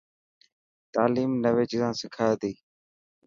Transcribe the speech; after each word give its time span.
تعليم 0.95 1.31
نوي 1.43 1.65
چيزا 1.71 1.89
سکائي 1.99 2.35
تي. 2.41 2.51